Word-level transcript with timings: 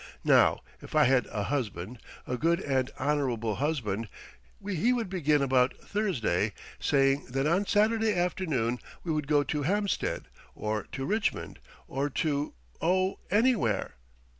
Now 0.25 0.61
if 0.81 0.95
I 0.95 1.03
had 1.03 1.27
a 1.27 1.43
husband, 1.43 1.99
a 2.25 2.35
good 2.35 2.59
and 2.59 2.89
honourable 2.99 3.57
husband, 3.57 4.07
he 4.67 4.91
would 4.93 5.11
begin 5.11 5.43
about 5.43 5.77
Thursday 5.77 6.53
saying 6.79 7.27
that 7.29 7.45
on 7.45 7.67
Saturday 7.67 8.11
afternoon 8.15 8.79
we 9.03 9.11
would 9.11 9.27
go 9.27 9.43
to 9.43 9.61
Hampstead, 9.61 10.23
or 10.55 10.87
to 10.93 11.05
Richmond, 11.05 11.59
or 11.87 12.09
to 12.09 12.55
oh! 12.81 13.19
anywhere. 13.29 13.93